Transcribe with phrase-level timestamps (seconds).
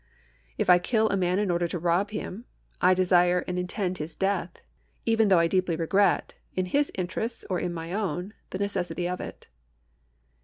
[0.57, 2.45] If I kill a man in order to rob him,
[2.81, 4.49] I deske and intend his death,
[5.05, 9.21] even though I deeply regret, in his interests or in my own, the necessity of
[9.21, 9.45] it.